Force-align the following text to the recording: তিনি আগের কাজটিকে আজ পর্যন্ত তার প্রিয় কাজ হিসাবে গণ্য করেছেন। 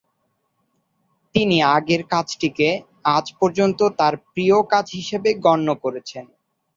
তিনি 1.35 1.57
আগের 1.75 2.01
কাজটিকে 2.13 2.69
আজ 3.15 3.25
পর্যন্ত 3.39 3.79
তার 3.99 4.13
প্রিয় 4.27 4.57
কাজ 4.71 4.85
হিসাবে 4.91 5.29
গণ্য 5.45 5.67
করেছেন। 5.83 6.25